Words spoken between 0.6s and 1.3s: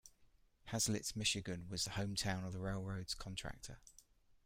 Haslett,